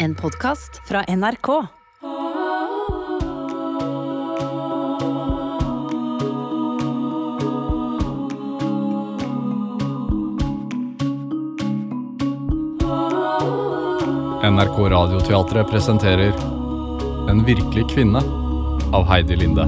En 0.00 0.14
podkast 0.14 0.82
fra 0.88 1.04
NRK. 1.08 1.48
NRK 14.42 14.78
Radioteatret 14.78 15.70
presenterer 15.70 16.32
En 17.30 17.44
virkelig 17.44 17.90
kvinne 17.90 18.22
av 18.92 19.04
Heidi 19.10 19.36
Linde. 19.36 19.66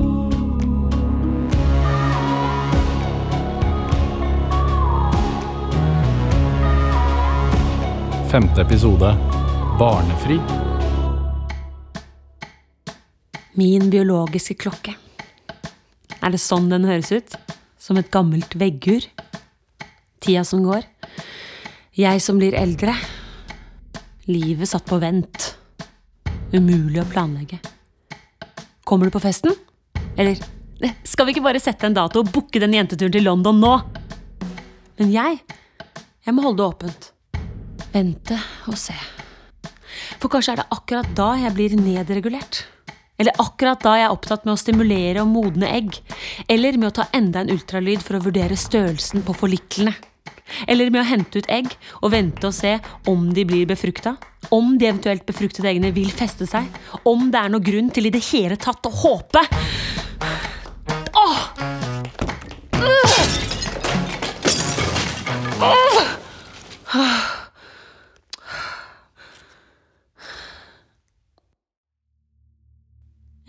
Femte 8.31 8.61
episode 8.63 9.40
Barnefri. 9.81 10.41
Min 13.53 13.91
biologiske 13.91 14.55
klokke. 14.61 14.93
Er 16.21 16.35
det 16.35 16.41
sånn 16.43 16.67
den 16.69 16.85
høres 16.85 17.09
ut? 17.09 17.37
Som 17.81 17.97
et 17.97 18.11
gammelt 18.13 18.53
veggur? 18.61 19.07
Tida 20.21 20.43
som 20.45 20.67
går. 20.67 20.85
Jeg 21.97 22.21
som 22.21 22.37
blir 22.37 22.53
eldre. 22.61 22.93
Livet 24.29 24.69
satt 24.69 24.85
på 24.85 24.99
vent. 25.01 25.47
Umulig 26.53 27.01
å 27.01 27.07
planlegge. 27.09 27.63
Kommer 28.85 29.09
du 29.09 29.15
på 29.15 29.23
festen? 29.25 29.57
Eller 30.21 30.37
skal 31.09 31.25
vi 31.25 31.33
ikke 31.39 31.47
bare 31.47 31.63
sette 31.63 31.89
en 31.89 31.97
dato 31.97 32.21
og 32.21 32.29
booke 32.35 32.61
den 32.61 32.77
jenteturen 32.77 33.17
til 33.17 33.25
London 33.31 33.65
nå? 33.65 33.73
Men 35.01 35.17
jeg, 35.17 35.41
jeg 36.29 36.37
må 36.37 36.45
holde 36.45 36.61
det 36.61 36.69
åpent. 36.69 37.11
Vente 37.97 38.37
og 38.69 38.77
se. 38.77 38.99
For 40.21 40.29
kanskje 40.29 40.53
er 40.53 40.61
det 40.61 40.69
akkurat 40.75 41.09
da 41.17 41.31
jeg 41.41 41.55
blir 41.57 41.77
nedregulert. 41.81 42.65
Eller 43.21 43.37
akkurat 43.41 43.81
da 43.85 43.95
jeg 43.97 44.07
er 44.07 44.15
opptatt 44.15 44.45
med 44.47 44.55
å 44.55 44.61
stimulere 44.61 45.25
og 45.25 45.33
modne 45.33 45.69
egg. 45.73 45.97
Eller 46.49 46.77
med 46.81 46.91
å 46.91 46.97
ta 47.01 47.09
enda 47.17 47.43
en 47.43 47.53
ultralyd 47.53 48.05
for 48.05 48.17
å 48.17 48.25
vurdere 48.25 48.57
størrelsen 48.57 49.25
på 49.25 49.37
forliklene. 49.37 49.95
Eller 50.69 50.91
med 50.91 51.05
å 51.05 51.09
hente 51.09 51.41
ut 51.41 51.51
egg 51.53 51.71
og 52.01 52.11
vente 52.13 52.49
og 52.49 52.57
se 52.57 52.75
om 53.09 53.29
de 53.37 53.45
blir 53.49 53.69
befrukta. 53.71 54.17
Om 54.53 54.75
de 54.81 54.89
eventuelt 54.89 55.25
befruktede 55.29 55.71
eggene 55.71 55.93
vil 55.97 56.11
feste 56.13 56.49
seg. 56.49 56.69
Om 57.09 57.29
det 57.33 57.41
er 57.41 57.53
noe 57.53 57.65
grunn 57.65 57.93
til 57.95 58.09
i 58.09 58.15
det 58.15 58.25
hele 58.33 58.59
tatt 58.61 58.89
å 58.89 58.93
håpe. 59.03 59.45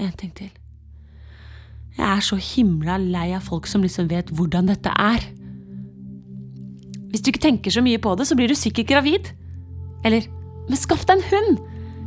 En 0.02 0.14
ting 0.18 0.34
til. 0.38 0.50
Jeg 1.98 2.08
er 2.08 2.24
så 2.24 2.38
himla 2.40 2.96
lei 3.02 3.30
av 3.36 3.44
folk 3.46 3.68
som 3.70 3.84
liksom 3.84 4.10
vet 4.12 4.32
hvordan 4.34 4.72
dette 4.72 4.92
er. 4.96 5.26
Hvis 7.12 7.24
du 7.24 7.32
ikke 7.32 7.44
tenker 7.44 7.74
så 7.74 7.84
mye 7.84 8.00
på 8.02 8.14
det, 8.16 8.28
så 8.30 8.38
blir 8.40 8.50
du 8.50 8.56
sikkert 8.56 8.90
gravid. 8.90 9.34
Eller, 10.08 10.26
men 10.70 10.80
skaff 10.80 11.04
deg 11.08 11.20
en 11.20 11.28
hund! 11.34 11.60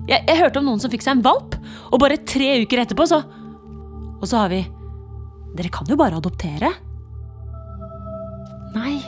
Jeg, 0.08 0.24
jeg 0.28 0.40
hørte 0.40 0.60
om 0.60 0.66
noen 0.68 0.80
som 0.82 0.92
fikk 0.92 1.04
seg 1.04 1.18
en 1.18 1.24
valp, 1.24 1.54
og 1.92 2.00
bare 2.02 2.20
tre 2.28 2.58
uker 2.60 2.82
etterpå 2.82 3.06
så 3.08 3.22
Og 3.24 4.26
så 4.28 4.42
har 4.42 4.50
vi 4.52 4.58
Dere 5.54 5.70
kan 5.72 5.86
jo 5.88 5.96
bare 5.96 6.18
adoptere. 6.18 6.72
Nei, 8.74 8.98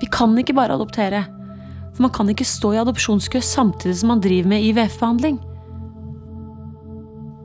vi 0.00 0.08
kan 0.10 0.34
ikke 0.40 0.56
bare 0.56 0.74
adoptere. 0.74 1.20
For 1.94 2.02
man 2.02 2.12
kan 2.14 2.32
ikke 2.32 2.46
stå 2.48 2.72
i 2.74 2.80
adopsjonskø 2.80 3.38
samtidig 3.38 4.00
som 4.00 4.10
man 4.10 4.22
driver 4.24 4.50
med 4.50 4.64
IVF-behandling. 4.66 5.38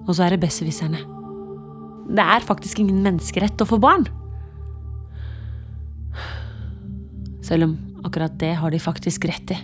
Og 0.10 0.16
så 0.18 0.26
er 0.26 0.34
det 0.34 0.42
besserwisserne. 0.42 1.04
Det 2.10 2.24
er 2.26 2.46
faktisk 2.46 2.82
ingen 2.82 3.04
menneskerett 3.06 3.62
å 3.62 3.68
få 3.70 3.78
barn. 3.78 4.08
Selv 7.45 7.70
om 7.70 7.76
akkurat 8.08 8.33
det 8.42 8.56
har 8.58 8.73
de 8.73 8.82
faktisk 8.82 9.30
rett 9.30 9.54
i. 9.54 9.60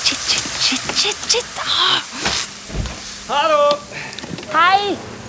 Shit, 0.00 0.24
shit, 0.32 0.48
shit, 0.64 0.84
shit, 0.96 1.28
shit. 1.28 1.60
Ah. 1.60 2.00
Hallo! 3.28 4.09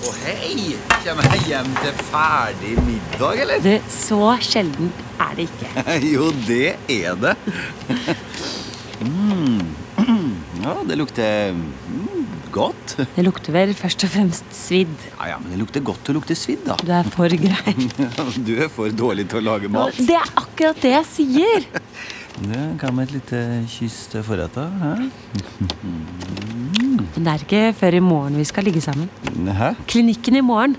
Å 0.01 0.11
hei! 0.23 0.71
Kommer 1.03 1.27
jeg 1.35 1.43
hjem 1.51 1.67
til 1.77 1.97
ferdig 2.07 2.71
middag, 2.87 3.41
eller? 3.43 3.59
Du, 3.61 3.89
så 3.93 4.31
sjeldent 4.41 5.01
er 5.21 5.35
det 5.37 5.45
ikke. 5.45 5.83
jo, 6.15 6.29
det 6.47 6.71
er 6.89 7.19
det. 7.21 7.35
mm. 9.05 9.61
Ja, 10.61 10.73
det 10.85 10.97
lukter 10.97 11.53
mm, 11.53 12.25
godt. 12.53 12.95
Det 13.15 13.25
lukter 13.25 13.53
vel 13.53 13.75
først 13.77 14.05
og 14.05 14.11
fremst 14.13 14.49
svidd. 14.53 14.93
Ja, 15.19 15.31
ja, 15.35 15.39
men 15.41 15.53
det 15.53 15.61
lukter 15.61 15.85
godt 15.85 16.09
å 16.09 16.17
lukte 16.17 16.37
svidd, 16.37 16.65
da. 16.65 16.77
Du 16.81 16.91
er 16.97 17.09
for 17.13 17.37
grei. 17.45 17.75
Du 18.47 18.53
er 18.57 18.69
for 18.73 18.93
dårlig 18.93 19.27
til 19.29 19.41
å 19.41 19.45
lage 19.51 19.69
mat. 19.73 19.97
Det 19.97 20.17
er 20.17 20.33
akkurat 20.33 20.81
det 20.81 20.95
jeg 20.95 21.09
sier. 21.13 21.69
du, 22.41 22.57
hva 22.81 22.93
med 22.93 23.09
et 23.09 23.19
lite 23.19 23.43
kyss 23.73 24.07
til 24.13 24.25
forrett, 24.25 24.57
da. 24.57 24.65
hæ? 24.81 26.49
Men 27.15 27.25
det 27.25 27.33
er 27.33 27.43
ikke 27.45 27.63
før 27.77 27.97
i 27.97 28.03
morgen 28.03 28.37
vi 28.39 28.45
skal 28.47 28.63
ligge 28.67 28.81
sammen. 28.83 29.09
Hæ? 29.57 29.73
Klinikken 29.91 30.37
i 30.39 30.45
morgen. 30.45 30.77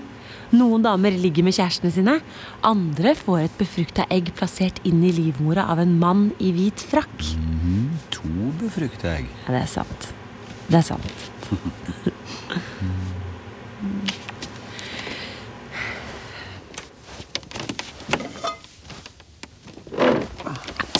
Noen 0.53 0.83
damer 0.85 1.15
ligger 1.17 1.45
med 1.47 1.55
kjærestene 1.57 1.89
sine. 1.93 2.17
Andre 2.65 3.15
får 3.17 3.39
et 3.47 3.55
befrukta 3.57 4.05
egg 4.13 4.29
plassert 4.37 4.77
inn 4.85 5.01
i 5.05 5.13
livmora 5.15 5.65
av 5.73 5.81
en 5.81 5.95
mann 6.01 6.27
i 6.37 6.51
hvit 6.53 6.83
frakk. 6.91 7.25
To 8.13 8.51
befrukta 8.61 9.15
egg. 9.17 9.31
Ja, 9.47 9.55
det 9.55 9.63
er 9.63 9.71
sant. 9.71 10.11
Det 10.69 10.77
er 10.81 10.85
sant. 10.93 11.29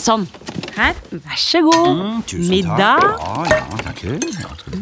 Sånn. 0.04 0.26
Her, 0.74 0.96
vær 1.14 1.38
så 1.38 1.60
god. 1.64 1.86
Mm, 1.96 2.22
tusen 2.28 2.50
Middag. 2.50 3.00
takk. 3.00 3.20
Ja, 3.22 3.60
ja, 3.62 3.76
takk. 3.86 4.02
Ja, 4.04 4.50
skal 4.58 4.74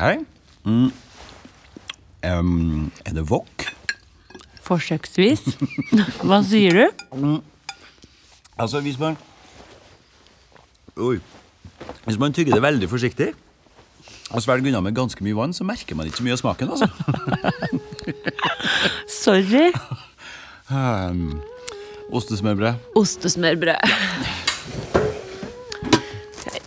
Mm. 0.00 0.26
Mm. 0.64 0.92
Em, 2.24 2.90
er 3.04 3.12
det 3.16 3.24
wok? 3.30 3.66
Forsøksvis. 4.64 5.42
Hva 6.26 6.40
sier 6.46 6.76
du? 6.76 6.86
Altså, 8.60 8.80
hvis 8.84 8.98
man 9.00 9.16
Oi. 11.00 11.16
Hvis 12.04 12.18
man 12.20 12.32
tygger 12.36 12.54
det 12.54 12.62
veldig 12.62 12.88
forsiktig 12.90 13.30
og 14.30 14.42
svelger 14.44 14.68
unna 14.70 14.80
med 14.84 14.94
ganske 14.94 15.24
mye 15.26 15.34
vann, 15.34 15.52
så 15.56 15.64
merker 15.66 15.96
man 15.98 16.06
ikke 16.06 16.20
så 16.20 16.26
mye 16.26 16.36
av 16.36 16.38
smaken. 16.38 16.70
altså. 16.70 16.86
Sorry. 19.24 19.72
Um, 20.70 21.40
ostesmørbrød. 22.12 22.78
Ostesmørbrød. 23.00 24.46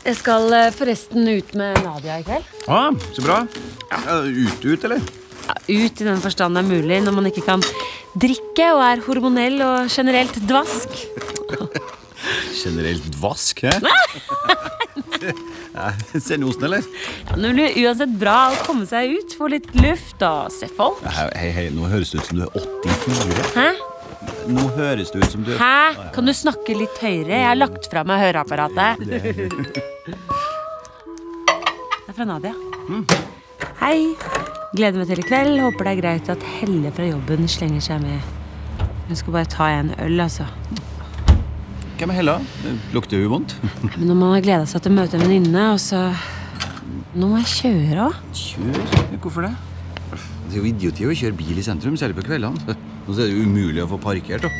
Jeg 0.03 0.17
skal 0.19 0.51
eh, 0.51 0.71
forresten 0.75 1.27
ut 1.31 1.53
med 1.55 1.77
Nadia 1.85 2.17
i 2.19 2.25
kveld. 2.27 2.47
Ah, 2.67 2.91
så 3.15 3.23
bra. 3.23 3.37
Ja, 3.87 4.17
ut, 4.27 4.65
ut, 4.65 4.83
eller? 4.83 4.99
Ja, 5.47 5.55
ut 5.67 6.01
i 6.01 6.07
den 6.07 6.19
forstand 6.23 6.57
det 6.57 6.63
er 6.63 6.67
mulig 6.67 6.99
når 7.05 7.15
man 7.15 7.29
ikke 7.29 7.43
kan 7.47 7.63
drikke 8.19 8.67
og 8.75 8.83
er 8.83 9.03
hormonell 9.07 9.63
og 9.63 9.91
generelt 9.93 10.35
dvask. 10.49 10.99
Generelt 12.63 13.03
dvask, 13.17 13.65
hæ? 13.67 13.79
Ja, 15.73 15.87
du 16.13 16.19
osen, 16.47 16.63
eller? 16.67 16.83
Ja, 17.29 17.37
det 17.39 17.51
blir 17.55 17.77
uansett 17.81 18.11
bra 18.19 18.35
å 18.51 18.59
komme 18.67 18.85
seg 18.87 19.15
ut, 19.15 19.33
få 19.39 19.47
litt 19.55 19.71
luft 19.79 20.21
og 20.27 20.51
se 20.53 20.67
folk. 20.77 20.99
Hei, 21.15 21.29
hei, 21.39 21.49
hei, 21.55 21.65
nå 21.73 21.87
høres 21.89 22.11
det 22.13 22.21
ut 22.21 22.29
som 22.29 22.43
du 22.43 22.45
er 22.45 22.51
84. 22.59 23.47
Hæ? 23.55 23.92
Nå 24.53 24.63
høres 24.75 25.11
det 25.13 25.21
ut 25.23 25.31
som 25.31 25.43
du 25.45 25.53
Hæ? 25.57 26.09
Kan 26.15 26.27
du 26.27 26.33
snakke 26.35 26.75
litt 26.75 26.97
høyere? 27.01 27.31
Jeg 27.31 27.47
har 27.47 27.55
lagt 27.59 27.87
fra 27.91 28.03
meg 28.07 28.19
høreapparatet. 28.25 28.99
Det 32.03 32.09
er 32.09 32.15
fra 32.17 32.25
Nadia. 32.27 32.53
Hei. 33.79 33.99
Gleder 34.73 34.99
meg 34.99 35.07
til 35.09 35.21
i 35.21 35.25
kveld. 35.27 35.59
Håper 35.63 35.87
det 35.87 35.91
er 35.93 36.01
greit 36.01 36.29
at 36.33 36.43
Helle 36.59 36.91
fra 36.95 37.05
jobben 37.07 37.47
slenger 37.51 37.83
seg 37.85 37.97
med. 38.03 38.19
Hun 39.07 39.15
skal 39.19 39.35
bare 39.35 39.49
ta 39.51 39.65
en 39.69 39.91
øl, 40.01 40.17
altså. 40.23 40.45
Hvem 41.99 42.09
er 42.11 42.17
Hella? 42.19 42.35
Lukter 42.95 43.21
hun 43.21 43.29
vondt? 43.37 43.51
Men 43.95 44.07
når 44.09 44.15
man 44.17 44.33
har 44.35 44.43
gleda 44.45 44.65
seg 44.69 44.83
til 44.83 44.91
å 44.91 44.97
møte 44.97 45.13
en 45.19 45.25
venninne, 45.27 45.63
og 45.75 45.79
så 45.83 45.99
Nå 47.13 47.27
må 47.29 47.37
jeg 47.43 47.49
kjøre 47.59 48.07
òg. 48.07 48.15
Kjør. 48.33 48.77
Hvorfor 49.21 49.41
det? 49.45 49.51
Det 50.49 50.55
er 50.55 50.57
jo 50.57 50.65
idioti 50.71 51.05
å 51.05 51.13
kjøre 51.13 51.35
bil 51.37 51.59
i 51.61 51.65
sentrum, 51.65 51.93
særlig 51.99 52.17
på 52.17 52.23
kveldene. 52.25 52.73
Nå 53.03 53.13
er 53.17 53.27
det 53.27 53.33
jo 53.35 53.43
umulig 53.43 53.83
å 53.83 53.89
få 53.91 53.99
parkert. 53.99 54.45
da. 54.45 54.51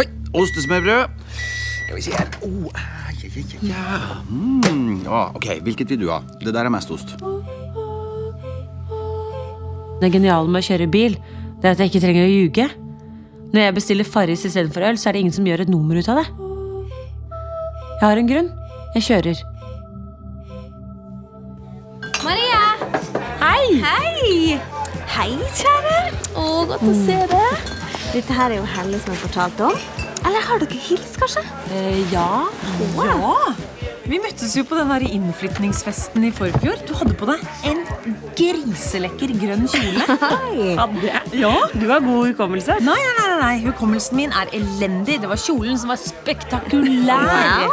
Oi, 0.00 0.06
ostesmørbrød. 0.34 1.22
Skal 1.36 1.96
vi 1.96 2.02
se 2.02 2.14
her. 2.16 2.30
Oh, 2.42 2.66
ja, 2.74 3.14
ja, 3.22 3.28
ja, 3.36 3.58
ja. 3.70 4.20
Mm, 4.28 5.04
ja, 5.04 5.22
ok, 5.36 5.46
hvilket 5.62 5.90
vil 5.92 6.00
du 6.02 6.08
ha? 6.10 6.20
Det 6.40 6.54
der 6.54 6.66
er 6.66 6.72
mest 6.74 6.90
ost. 6.90 7.14
Det 10.02 10.10
geniale 10.10 10.50
med 10.50 10.64
å 10.64 10.66
kjøre 10.66 10.88
bil, 10.90 11.14
det 11.62 11.68
er 11.68 11.76
at 11.76 11.82
jeg 11.82 11.92
ikke 11.92 12.02
trenger 12.02 12.26
å 12.26 12.32
ljuge. 12.32 12.66
Når 13.52 13.66
jeg 13.66 13.76
bestiller 13.76 14.08
Farris 14.08 14.42
istedenfor 14.48 14.88
øl, 14.88 14.98
så 14.98 15.10
er 15.10 15.14
det 15.14 15.22
ingen 15.22 15.36
som 15.36 15.46
gjør 15.46 15.62
et 15.62 15.70
nummer 15.70 15.94
ut 16.00 16.08
av 16.10 16.22
det. 16.22 16.26
Jeg 18.00 18.08
har 18.08 18.18
en 18.18 18.30
grunn. 18.32 18.50
Jeg 18.96 19.06
kjører. 19.06 19.44
Maria! 22.24 22.64
Hei! 23.42 23.78
Hei! 23.84 24.58
Hei, 25.12 25.30
kjære. 25.60 25.96
Å, 26.34 26.48
godt 26.72 26.88
å 26.88 26.96
se 27.04 27.20
deg. 27.30 27.81
Dette 28.12 28.34
her 28.36 28.52
er 28.52 28.58
jo 28.60 28.64
Helle 28.68 28.98
som 29.00 29.14
har 29.14 29.20
fortalt 29.22 29.60
om. 29.64 29.76
Eller 30.22 30.44
har 30.44 30.60
dere 30.60 30.80
hilst, 30.84 31.16
kanskje? 31.20 31.42
Eh, 31.72 32.02
ja. 32.12 32.44
Ja! 33.00 33.54
Vi 34.02 34.18
møttes 34.20 34.52
jo 34.58 34.64
på 34.68 34.76
den 34.76 34.90
der 34.90 35.04
innflytningsfesten 35.06 36.26
i 36.26 36.32
forfjor. 36.34 36.82
Du 36.88 36.92
hadde 36.98 37.14
på 37.16 37.28
deg 37.30 37.44
en 37.70 37.80
griselekker 38.36 39.32
grønn 39.40 39.64
kjole. 39.70 40.04
Hadde 40.82 41.06
jeg? 41.06 41.22
Ja. 41.38 41.52
Du 41.72 41.86
har 41.88 42.02
god 42.04 42.32
hukommelse. 42.32 42.76
Nei, 42.84 42.98
nei, 42.98 43.14
nei, 43.22 43.38
nei, 43.40 43.54
hukommelsen 43.64 44.18
min 44.18 44.34
er 44.36 44.50
elendig. 44.58 45.20
Det 45.22 45.30
var 45.30 45.40
kjolen 45.40 45.78
som 45.80 45.94
var 45.94 46.02
spektakulær. 46.22 47.66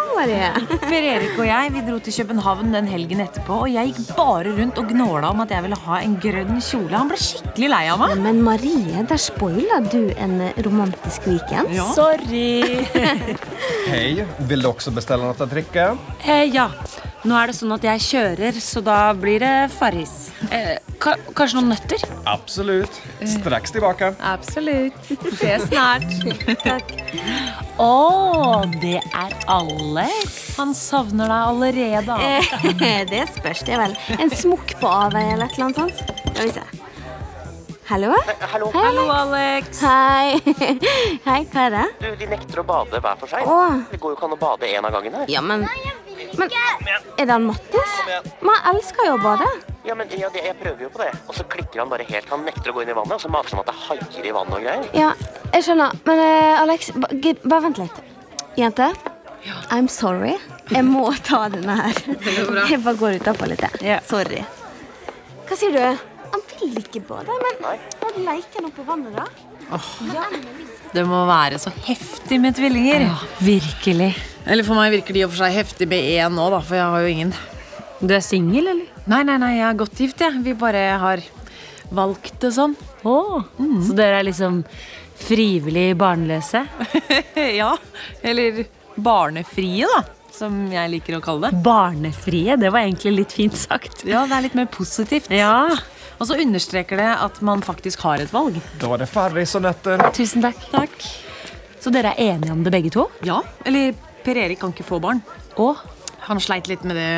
Per 0.84 1.06
Erik 1.06 1.38
og 1.38 1.46
jeg 1.48 1.74
vi 1.74 1.84
dro 1.86 2.00
til 2.04 2.16
København 2.20 2.74
den 2.74 2.90
helgen 2.90 3.22
etterpå, 3.24 3.62
og 3.66 3.72
jeg 3.72 3.94
gikk 3.94 4.16
bare 4.18 4.54
rundt 4.58 4.80
og 4.82 4.90
gnåla 4.94 5.32
om 5.34 5.44
at 5.46 5.54
jeg 5.54 5.66
ville 5.66 5.80
ha 5.86 6.00
en 6.04 6.16
grønn 6.24 6.58
kjole. 6.64 6.94
Han 6.96 7.12
ble 7.12 7.20
skikkelig 7.22 7.70
lei 7.74 7.84
av 7.94 8.02
meg. 8.02 8.16
Men 8.26 8.42
Marie, 8.46 9.06
der 9.10 9.22
spoila 9.22 9.82
du 9.92 10.10
en 10.18 10.42
romantisk 10.66 11.30
weekend. 11.30 11.76
Sorry. 11.94 12.86
Hei. 13.92 14.26
Vil 14.50 14.66
du 14.66 14.72
også 14.72 14.94
bestille 14.96 15.24
noe 15.24 15.38
å 15.38 15.50
drikke? 15.50 15.92
Eh, 16.26 16.48
ja. 16.50 16.70
Nå 17.28 17.36
er 17.36 17.52
det 17.52 17.56
sånn 17.58 17.74
at 17.76 17.84
jeg 17.84 18.00
kjører, 18.06 18.58
så 18.64 18.80
da 18.84 19.00
blir 19.18 19.42
det 19.44 19.56
Farris. 19.74 20.30
Eh, 20.56 20.78
ka 21.04 21.18
kanskje 21.36 21.58
noen 21.58 21.74
nøtter? 21.74 22.06
Absolutt. 22.32 22.96
Straks 23.28 23.76
tilbake. 23.76 24.14
Absolutt. 24.24 24.96
Ses 25.36 25.66
snart. 25.68 26.08
Takk. 26.64 26.94
Å, 27.84 28.64
det 28.80 29.02
er 29.04 29.36
Alex. 29.52 30.38
Han 30.62 30.72
savner 30.78 31.28
deg 31.28 31.50
allerede. 31.52 32.20
Eh, 32.24 33.02
det 33.14 33.26
spørs 33.36 33.66
det 33.68 33.82
vel. 33.84 33.98
En 34.16 34.32
smokk 34.32 34.78
på 34.80 34.94
avveie 35.02 35.36
eller 35.36 35.52
et 35.52 35.60
eller 35.60 35.74
annet 35.74 35.84
sånt. 35.84 36.22
Skal 36.30 36.46
vi 36.46 36.56
se. 36.56 36.86
Hallo? 37.90 38.14
Hallo. 38.54 38.68
Hallo, 38.76 39.04
Alex. 39.10 39.80
Hei. 39.82 40.38
Hei, 41.28 41.40
hva 41.50 41.64
er 41.66 41.74
det? 41.74 41.86
Du, 42.00 42.10
De 42.22 42.28
nekter 42.30 42.62
å 42.62 42.66
bade 42.70 43.00
hver 43.02 43.16
for 43.18 43.32
seg. 43.32 43.48
Åh. 43.50 43.80
Det 43.90 43.98
går 44.00 44.14
jo 44.14 44.18
ikke 44.20 44.28
an 44.30 44.36
å 44.36 44.44
bade 44.44 44.70
én 44.70 44.86
av 44.86 44.94
gangen 44.94 45.18
her. 45.18 45.32
Ja, 45.34 45.42
men 45.42 45.66
Men 46.40 46.54
er 46.56 47.26
det 47.26 47.30
han 47.34 47.46
Mattis? 47.50 47.98
Men 48.08 48.56
han 48.56 48.76
elsker 48.76 49.10
jo 49.10 49.18
å 49.18 49.22
bade. 49.24 49.48
Ja, 49.88 49.96
men 49.96 50.10
ja, 50.14 50.30
det, 50.34 50.44
Jeg 50.46 50.56
prøver 50.60 50.86
jo 50.86 50.90
på 50.94 51.02
det. 51.04 51.10
Og 51.28 51.36
så 51.38 51.46
klikker 51.50 51.82
han 51.84 51.90
bare 51.92 52.06
helt. 52.10 52.28
Han 52.32 52.44
nekter 52.48 52.72
å 52.72 52.76
gå 52.78 52.84
inn 52.86 52.92
i 52.94 52.98
vannet, 52.98 53.16
og 53.18 53.24
så 53.24 53.32
maser 53.34 53.58
han 53.58 53.64
at 53.64 53.72
det 53.72 53.76
er 53.76 53.86
haier 53.88 54.28
i 54.30 54.34
vannet 54.36 54.58
og 54.58 54.66
greier. 54.66 54.90
Ja, 54.98 55.12
jeg 55.56 55.66
skjønner. 55.68 55.96
Men 56.08 56.22
uh, 56.26 56.62
Alex, 56.64 56.92
ba- 56.96 57.12
bare 57.46 57.64
vent 57.70 57.82
litt. 57.82 58.02
Jente, 58.60 58.90
I'm 59.72 59.88
sorry. 59.92 60.36
Jeg 60.70 60.86
må 60.86 61.08
ta 61.26 61.46
denne 61.50 61.76
her. 61.80 62.00
Jeg 62.70 62.82
bare 62.86 62.96
går 63.00 63.20
utapå 63.22 63.48
litt. 63.50 63.64
Yeah. 63.82 64.04
Sorry. 64.06 64.44
Hva 65.50 65.58
sier 65.58 65.74
du? 65.74 66.08
Han 66.30 66.44
vil 66.60 66.76
ikke 66.84 67.02
bade, 67.08 67.34
men 67.42 67.64
da 67.64 68.12
leker 68.28 68.60
han 68.60 68.68
oppå 68.70 68.84
vannet, 68.86 69.16
da. 69.18 69.26
Det 70.94 71.04
må 71.10 71.24
være 71.30 71.58
så 71.62 71.72
heftig 71.88 72.38
med 72.42 72.58
tvillinger. 72.58 73.08
Virkelig. 73.42 74.12
Eller 74.50 74.66
for 74.66 74.80
meg 74.80 74.92
virker 74.96 75.14
de 75.14 75.22
i 75.22 75.26
og 75.28 75.34
for 75.34 75.44
seg 75.44 75.54
heftig 75.60 75.88
med 75.92 76.06
én 76.18 76.34
nå, 76.34 76.48
da, 76.50 76.60
for 76.66 76.80
jeg 76.80 76.94
har 76.94 77.04
jo 77.06 77.12
ingen. 77.14 77.34
Du 78.00 78.14
er 78.16 78.24
singel, 78.26 78.72
eller? 78.72 78.88
Nei, 79.10 79.22
nei, 79.28 79.36
nei, 79.42 79.52
jeg 79.60 79.68
er 79.68 79.78
godt 79.78 80.00
gift, 80.02 80.24
jeg. 80.24 80.40
Vi 80.46 80.56
bare 80.58 80.82
har 81.02 81.22
valgt 81.94 82.40
det 82.42 82.52
sånn. 82.56 82.74
Å, 83.06 83.16
Så 83.86 83.96
dere 83.98 84.22
er 84.22 84.28
liksom 84.28 84.64
frivillig 85.20 85.92
barnløse? 86.00 86.64
ja. 87.62 87.74
Eller 88.26 88.64
barnefrie, 88.96 89.86
da. 89.90 90.02
Som 90.40 90.68
jeg 90.72 90.94
liker 90.94 91.18
å 91.18 91.22
kalle 91.24 91.50
det. 91.50 91.62
Barnefrie? 91.66 92.56
Det 92.58 92.70
var 92.72 92.86
egentlig 92.86 93.16
litt 93.18 93.34
fint 93.36 93.58
sagt. 93.60 94.06
Ja, 94.08 94.24
det 94.30 94.38
er 94.38 94.46
litt 94.48 94.58
mer 94.58 94.70
positivt. 94.72 95.30
Ja. 95.34 95.68
Og 96.20 96.28
så 96.30 96.38
understreker 96.40 97.00
det 97.00 97.10
at 97.22 97.42
man 97.46 97.62
faktisk 97.66 98.02
har 98.08 98.24
et 98.24 98.32
valg. 98.34 98.58
Da 98.80 98.94
er 98.96 99.04
det 99.04 99.10
ferdig, 99.12 99.46
Sonette. 99.52 99.98
Tusen 100.16 100.46
takk. 100.46 100.62
Takk. 100.72 100.96
Så 101.80 101.92
dere 101.96 102.14
er 102.16 102.36
enige 102.36 102.56
om 102.56 102.64
det, 102.64 102.72
begge 102.76 102.92
to? 102.94 103.08
Ja. 103.28 103.42
Eller 103.68 103.94
Per 104.26 104.38
Erik 104.38 104.62
kan 104.62 104.74
ikke 104.76 104.88
få 104.88 105.00
barn. 105.04 105.22
Og? 105.62 105.80
Han 106.28 106.42
sleit 106.44 106.70
litt 106.70 106.84
med 106.88 107.00
det 107.00 107.12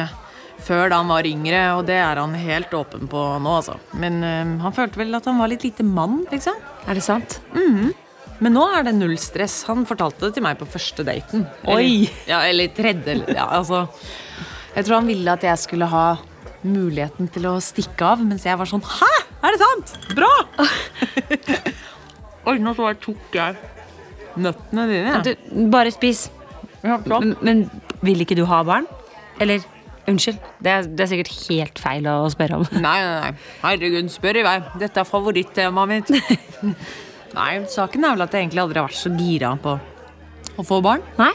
før 0.62 0.92
da 0.92 1.00
han 1.02 1.10
var 1.10 1.26
yngre, 1.26 1.62
og 1.78 1.88
det 1.88 1.98
er 1.98 2.20
han 2.22 2.36
helt 2.38 2.74
åpen 2.78 3.10
på 3.10 3.22
nå, 3.42 3.56
altså. 3.58 3.80
Men 3.98 4.22
eh, 4.26 4.52
han 4.62 4.76
følte 4.78 5.02
vel 5.02 5.18
at 5.18 5.26
han 5.30 5.42
var 5.42 5.50
litt 5.50 5.66
lite 5.66 5.86
mann, 5.88 6.22
liksom. 6.32 6.58
er 6.86 6.98
det 6.98 7.06
sant? 7.06 7.40
Men 8.42 8.56
nå 8.58 8.64
er 8.74 8.86
det 8.88 8.96
null 8.98 9.18
stress. 9.22 9.60
Han 9.70 9.86
fortalte 9.90 10.28
det 10.28 10.36
til 10.38 10.46
meg 10.46 10.58
på 10.58 10.66
første 10.70 11.06
daten. 11.06 11.46
Oi! 11.70 11.76
Eller, 11.78 12.22
ja, 12.30 12.40
eller 12.50 12.72
tredje. 12.74 13.18
Ja, 13.30 13.46
altså. 13.60 13.84
Jeg 14.74 14.88
tror 14.88 14.98
han 15.02 15.10
ville 15.10 15.36
at 15.36 15.46
jeg 15.46 15.62
skulle 15.62 15.90
ha 15.92 16.06
muligheten 16.66 17.30
til 17.34 17.46
å 17.50 17.56
stikke 17.62 18.14
av, 18.14 18.22
mens 18.26 18.46
jeg 18.46 18.58
var 18.58 18.70
sånn 18.70 18.84
Hæ? 18.86 19.10
Er 19.42 19.56
det 19.56 19.62
sant? 19.62 19.94
Bra! 20.18 20.32
Oi, 22.50 22.58
nå 22.62 22.74
så 22.78 22.92
tok 23.02 23.38
jeg 23.38 23.58
nøttene 24.42 24.86
dine. 24.90 25.16
Du, 25.26 25.32
bare 25.74 25.94
spis. 25.94 26.28
Ja, 26.82 26.98
klart. 27.04 27.24
Men, 27.24 27.36
men 27.46 28.02
vil 28.06 28.24
ikke 28.24 28.38
du 28.38 28.44
ha 28.50 28.62
barn? 28.66 28.88
Eller 29.42 29.64
unnskyld, 30.10 30.42
det 30.64 30.72
er, 30.72 30.90
det 30.90 31.06
er 31.06 31.12
sikkert 31.12 31.32
helt 31.48 31.80
feil 31.82 32.10
å 32.10 32.18
spørre 32.34 32.60
om. 32.60 32.66
Nei, 32.74 32.98
nei, 33.06 33.14
nei. 33.22 33.48
Herregud, 33.62 34.10
spør 34.14 34.42
i 34.42 34.44
vei. 34.46 34.58
Dette 34.82 35.04
er 35.04 35.08
favorittemaet 35.08 36.10
mitt. 36.10 36.36
nei, 37.38 37.52
saken 37.72 38.08
er 38.08 38.18
vel 38.18 38.26
at 38.26 38.36
jeg 38.36 38.48
egentlig 38.48 38.64
aldri 38.66 38.82
har 38.82 38.90
vært 38.90 39.02
så 39.02 39.14
gira 39.16 39.54
på 39.62 39.78
å 40.58 40.68
få 40.68 40.82
barn. 40.84 41.06
Nei? 41.22 41.32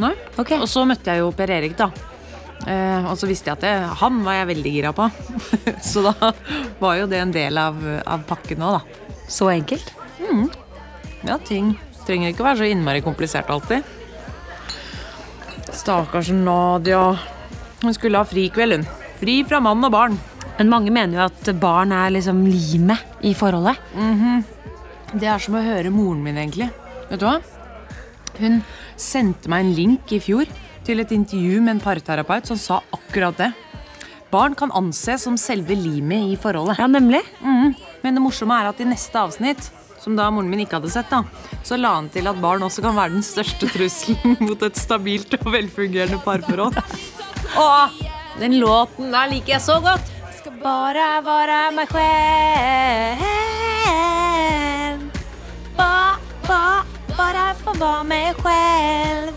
Nei. 0.00 0.12
Okay. 0.36 0.60
Og 0.60 0.68
så 0.70 0.84
møtte 0.88 1.12
jeg 1.12 1.24
jo 1.24 1.32
Per 1.36 1.52
Erik, 1.58 1.76
da. 1.78 1.90
Eh, 2.66 3.04
og 3.06 3.16
så 3.20 3.28
visste 3.28 3.50
jeg 3.50 3.58
at 3.58 3.64
det, 3.64 3.74
han 4.00 4.22
var 4.24 4.40
jeg 4.40 4.50
veldig 4.52 4.72
gira 4.78 4.92
på. 4.96 5.08
så 5.90 6.04
da 6.08 6.32
var 6.80 7.00
jo 7.00 7.08
det 7.10 7.20
en 7.20 7.34
del 7.36 7.60
av, 7.60 7.78
av 8.04 8.24
pakken 8.28 8.64
òg, 8.64 8.80
da. 8.80 9.22
Så 9.28 9.50
enkelt? 9.52 9.92
Ja, 11.26 11.36
ting 11.42 11.74
trenger 12.06 12.30
ikke 12.30 12.44
å 12.44 12.48
være 12.50 12.62
så 12.62 12.68
innmari 12.70 13.02
komplisert 13.04 13.50
alltid. 13.50 13.84
Stakkars 15.76 16.30
Nadia. 16.32 17.18
Hun 17.82 17.94
skulle 17.94 18.18
ha 18.18 18.26
frikveld, 18.26 18.78
hun. 18.78 18.86
Fri 19.20 19.40
fra 19.48 19.60
mann 19.62 19.84
og 19.84 19.92
barn. 19.92 20.16
Men 20.56 20.70
mange 20.72 20.92
mener 20.94 21.18
jo 21.18 21.24
at 21.26 21.50
barn 21.60 21.92
er 21.92 22.14
liksom 22.14 22.44
limet 22.48 23.24
i 23.24 23.34
forholdet. 23.36 23.76
Det 25.12 25.28
er 25.28 25.42
som 25.42 25.56
å 25.58 25.64
høre 25.64 25.92
moren 25.92 26.22
min, 26.24 26.38
egentlig. 26.40 26.70
Vet 27.10 27.20
du 27.20 27.26
hva? 27.28 27.36
Hun 28.40 28.62
sendte 29.00 29.48
meg 29.52 29.64
en 29.64 29.74
link 29.76 30.12
i 30.12 30.20
fjor 30.20 30.48
til 30.86 31.00
et 31.02 31.12
intervju 31.12 31.60
med 31.60 31.76
en 31.76 31.84
parterapeut 31.84 32.48
som 32.48 32.58
sa 32.60 32.80
akkurat 32.96 33.36
det. 33.40 33.52
Barn 34.32 34.56
kan 34.58 34.72
anses 34.74 35.22
som 35.24 35.36
selve 35.38 35.76
limet 35.78 36.32
i 36.32 36.36
forholdet. 36.40 36.80
Ja, 36.80 36.88
nemlig. 36.90 37.22
Men 38.02 38.16
det 38.16 38.24
morsomme 38.24 38.56
er 38.58 38.72
at 38.72 38.80
i 38.82 38.88
neste 38.88 39.20
avsnitt, 39.20 39.70
som 40.06 40.14
da 40.14 40.28
moren 40.30 40.46
min 40.46 40.60
ikke 40.62 40.78
hadde 40.78 40.90
sett, 40.94 41.10
da, 41.10 41.24
så 41.66 41.74
la 41.80 41.96
han 41.96 42.06
til 42.14 42.28
at 42.30 42.38
barn 42.38 42.62
også 42.62 42.78
kan 42.84 42.94
være 42.94 43.16
den 43.16 43.24
største 43.26 43.66
trusselen 43.72 44.36
mot 44.46 44.60
et 44.62 44.78
stabilt 44.78 45.34
og 45.40 45.48
velfungerende 45.50 46.20
parforhold. 46.22 46.78
Åh, 47.64 47.88
den 48.38 48.54
låten 48.62 49.10
der 49.10 49.26
liker 49.32 49.56
jeg 49.56 49.64
så 49.66 49.80
godt. 49.82 50.06
Skal 50.36 50.54
bare 50.62 51.08
være 51.26 51.58
meg 51.74 51.88
selv. 51.90 53.24
Ba, 55.74 55.90
ba, 56.46 56.62
bare 57.16 57.48
få 57.64 57.74
være 57.80 58.06
meg 58.12 58.30
selv. 58.46 59.34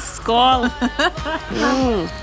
Skål! 0.00 0.64
Eh, 0.64 2.16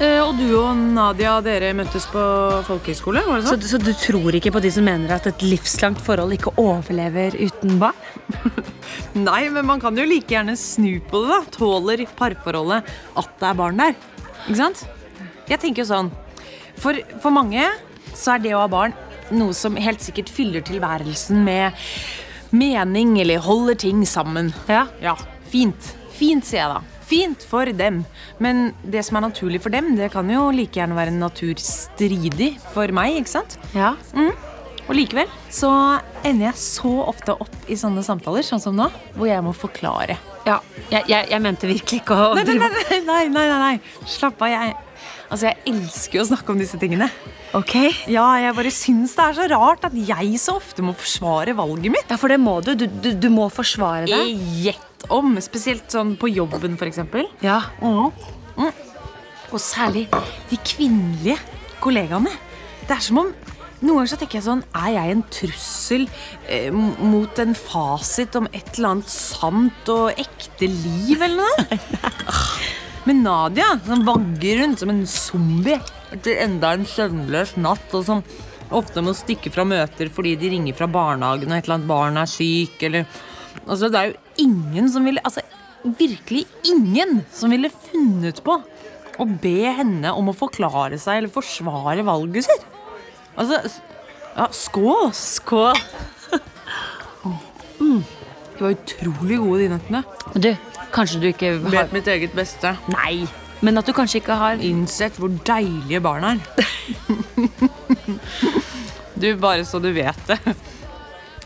og 0.00 0.34
du 0.38 0.48
og 0.58 0.74
Nadia, 0.94 1.36
dere 1.44 1.70
møttes 1.76 2.06
på 2.10 2.20
folkehøyskole? 2.66 3.22
var 3.26 3.40
det 3.40 3.46
Så, 3.46 3.54
sånn? 3.54 3.66
så 3.70 3.78
du 3.82 3.92
tror 3.94 4.34
ikke 4.36 4.52
på 4.56 4.62
de 4.64 4.70
som 4.74 4.84
mener 4.86 5.12
at 5.14 5.28
et 5.30 5.44
livslangt 5.46 6.00
forhold 6.02 6.34
ikke 6.34 6.52
overlever 6.60 7.36
uten 7.38 7.78
barn? 7.78 7.94
Nei, 9.28 9.44
men 9.54 9.66
man 9.68 9.80
kan 9.82 9.96
jo 9.96 10.06
like 10.08 10.34
gjerne 10.34 10.56
snu 10.58 10.98
på 11.10 11.22
det, 11.22 11.30
da. 11.30 11.40
Tåler 11.54 12.04
parforholdet 12.18 12.90
at 13.20 13.30
det 13.40 13.48
er 13.52 13.58
barn 13.60 13.78
der? 13.80 13.94
Ikke 14.48 14.58
sant? 14.58 14.84
Jeg 15.48 15.60
tenker 15.62 15.84
jo 15.84 15.88
sånn 15.90 16.08
For, 16.80 16.96
for 17.22 17.30
mange 17.34 17.62
så 18.16 18.34
er 18.34 18.42
det 18.44 18.54
å 18.56 18.62
ha 18.64 18.68
barn 18.72 18.94
noe 19.34 19.54
som 19.56 19.76
helt 19.80 20.02
sikkert 20.04 20.28
fyller 20.32 20.62
tilværelsen 20.64 21.38
med 21.46 21.74
mening, 22.54 23.14
eller 23.22 23.40
holder 23.42 23.74
ting 23.80 24.02
sammen. 24.06 24.50
Ja. 24.70 24.84
Ja, 25.02 25.14
fint. 25.50 25.94
Fint, 26.14 26.44
sier 26.46 26.60
jeg 26.60 26.70
da. 26.70 26.82
Fint 27.04 27.42
for 27.48 27.68
dem. 27.76 28.02
Men 28.42 28.70
det 28.82 29.02
som 29.04 29.18
er 29.20 29.26
naturlig 29.28 29.60
for 29.64 29.74
dem, 29.74 29.92
det 29.98 30.10
kan 30.14 30.28
jo 30.32 30.46
like 30.54 30.78
gjerne 30.78 30.96
være 30.96 31.12
naturstridig 31.16 32.54
for 32.74 32.88
meg, 32.96 33.18
ikke 33.20 33.32
sant? 33.36 33.56
Ja. 33.76 33.94
Og 34.84 34.92
likevel 34.98 35.28
så 35.52 35.70
ender 36.26 36.50
jeg 36.50 36.60
så 36.60 36.90
ofte 37.08 37.32
opp 37.40 37.68
i 37.72 37.76
sånne 37.80 38.02
samtaler, 38.04 38.44
sånn 38.44 38.60
som 38.60 38.76
nå, 38.76 38.90
hvor 39.16 39.28
jeg 39.30 39.44
må 39.46 39.54
forklare. 39.56 40.18
ja. 40.48 40.58
Jeg, 40.90 41.06
jeg, 41.08 41.28
jeg 41.32 41.40
mente 41.40 41.66
virkelig 41.70 42.02
ikke 42.02 42.16
å 42.20 42.34
Nei, 42.36 42.42
nei, 42.44 42.56
nei, 42.60 42.98
nei, 43.06 43.22
nei, 43.32 43.44
nei, 43.48 43.60
nei. 43.62 44.08
Slapp 44.10 44.42
av. 44.44 44.50
Jeg, 44.52 44.74
altså, 45.32 45.46
jeg 45.48 45.56
elsker 45.72 46.18
jo 46.18 46.24
å 46.26 46.28
snakke 46.28 46.52
om 46.52 46.60
disse 46.60 46.76
tingene. 46.82 47.08
Ok? 47.56 47.72
Ja, 48.12 48.26
jeg 48.42 48.52
bare 48.58 48.72
syns 48.74 49.14
det 49.16 49.24
er 49.24 49.38
så 49.38 49.46
rart 49.54 49.86
at 49.88 49.96
jeg 49.96 50.34
så 50.42 50.58
ofte 50.60 50.84
må 50.84 50.92
forsvare 50.98 51.54
valget 51.56 51.94
mitt. 51.96 52.12
Ja, 52.12 52.18
for 52.20 52.28
det 52.34 52.36
må 52.42 52.58
du. 52.66 52.74
Du, 52.76 52.84
du, 52.90 53.08
du 53.16 53.28
må 53.32 53.48
forsvare 53.54 54.04
deg. 54.10 54.76
Om. 55.12 55.36
Spesielt 55.44 55.90
sånn 55.92 56.14
på 56.20 56.30
jobben, 56.32 56.78
for 56.80 56.88
eksempel. 56.88 57.28
Mm. 57.82 58.70
Og 59.52 59.60
særlig 59.62 60.06
de 60.50 60.58
kvinnelige 60.64 61.38
kollegaene. 61.84 62.32
Det 62.84 62.96
er 62.96 63.04
som 63.04 63.24
om 63.24 63.34
Noen 63.84 63.98
ganger 63.98 64.10
så 64.14 64.16
tenker 64.20 64.38
jeg 64.38 64.44
sånn 64.46 64.62
Er 64.78 64.92
jeg 64.94 65.12
en 65.12 65.22
trussel 65.34 66.04
eh, 66.48 66.70
mot 66.72 67.40
en 67.42 67.56
fasit 67.58 68.36
om 68.38 68.46
et 68.54 68.70
eller 68.78 68.94
annet 68.94 69.10
sant 69.12 69.90
og 69.92 70.20
ekte 70.20 70.70
liv, 70.70 71.18
eller 71.18 71.42
noe? 71.42 71.78
Men 73.08 73.20
Nadia 73.26 73.74
som 73.84 74.06
vagger 74.06 74.62
rundt 74.62 74.80
som 74.80 74.92
en 74.92 75.04
zombie 75.10 75.76
etter 76.14 76.40
enda 76.46 76.72
en 76.72 76.86
søvnløs 76.88 77.58
natt, 77.60 77.84
og 77.92 78.06
som 78.06 78.22
ofte 78.74 79.02
må 79.04 79.12
stikke 79.16 79.52
fra 79.52 79.66
møter 79.68 80.08
fordi 80.12 80.36
de 80.40 80.54
ringer 80.54 80.78
fra 80.78 80.88
barnehagen 80.88 81.52
og 81.52 81.58
et 81.58 81.66
eller 81.66 81.76
annet 81.76 81.90
barn 81.90 82.20
er 82.22 82.30
syk, 82.30 82.80
eller 82.88 83.04
Altså, 83.64 83.88
det 83.88 83.96
er 83.96 84.08
jo 84.10 84.23
ingen 84.40 84.88
som 84.90 85.04
ville 85.06 85.22
Altså, 85.24 85.42
virkelig 85.84 86.46
ingen 86.64 87.20
som 87.32 87.52
ville 87.52 87.70
funnet 87.70 88.40
på 88.44 88.58
å 89.20 89.26
be 89.28 89.70
henne 89.76 90.10
om 90.16 90.30
å 90.30 90.36
forklare 90.36 90.98
seg 90.98 91.20
eller 91.20 91.32
forsvare 91.32 92.04
valget 92.06 92.48
sitt. 92.48 92.64
Altså, 93.38 93.60
ja, 94.34 94.48
skål! 94.50 95.12
Skål! 95.14 95.78
mm. 97.80 98.02
De 98.54 98.62
var 98.62 98.74
utrolig 98.74 99.38
gode, 99.42 99.60
de 99.62 99.70
nøttene. 99.74 100.02
Du, 100.34 100.50
kanskje 100.94 101.22
du 101.22 101.30
ikke 101.30 101.54
har 101.54 101.72
Vet 101.74 101.94
mitt 101.94 102.10
eget 102.10 102.34
beste. 102.36 102.74
Nei, 102.94 103.26
men 103.64 103.78
at 103.78 103.86
du 103.86 103.94
kanskje 103.96 104.20
ikke 104.22 104.38
har 104.38 104.62
Innsett 104.62 105.18
hvor 105.20 105.32
deilige 105.46 106.02
barn 106.04 106.26
er. 106.32 106.42
du, 109.20 109.28
bare 109.38 109.66
så 109.66 109.82
du 109.82 109.90
vet 109.94 110.30
det. 110.30 110.38